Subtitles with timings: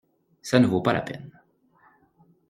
[0.41, 1.29] Ça ne vaut la peine.